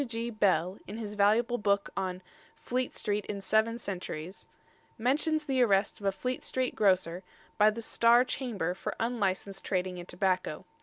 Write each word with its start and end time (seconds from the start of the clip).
W.G. 0.01 0.31
Bell, 0.31 0.79
in 0.87 0.97
his 0.97 1.13
valuable 1.13 1.59
book 1.59 1.91
on 1.95 2.23
"Fleet 2.55 2.91
Street 2.95 3.23
in 3.27 3.39
Seven 3.39 3.77
Centuries," 3.77 4.47
mentions 4.97 5.45
the 5.45 5.61
arrest 5.61 5.99
of 5.99 6.07
a 6.07 6.11
Fleet 6.11 6.43
Street 6.43 6.73
grocer 6.73 7.21
by 7.59 7.69
the 7.69 7.83
Star 7.83 8.23
Chamber 8.25 8.73
for 8.73 8.95
unlicensed 8.99 9.63
trading 9.63 9.99
in 9.99 10.07
tobacco. 10.07 10.65